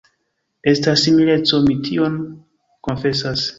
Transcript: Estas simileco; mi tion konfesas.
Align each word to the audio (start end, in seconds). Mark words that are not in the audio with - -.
Estas 0.71 1.03
simileco; 1.07 1.61
mi 1.67 1.77
tion 1.91 2.19
konfesas. 2.89 3.49